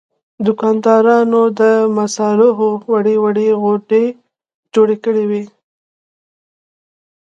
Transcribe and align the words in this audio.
دوکاندارانو 0.47 1.41
د 1.59 1.61
مصالحو 1.97 2.69
وړې 2.91 3.15
وړې 3.23 3.47
غونډۍ 3.61 4.05
جوړې 4.73 4.97
کړې 5.03 5.23
وې. 5.29 5.43